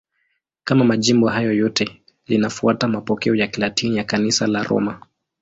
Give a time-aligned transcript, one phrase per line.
[0.63, 5.01] Kama majimbo hayo yote, linafuata mapokeo ya Kilatini ya Kanisa la Roma.